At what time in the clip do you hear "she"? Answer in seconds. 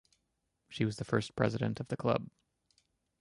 0.67-0.83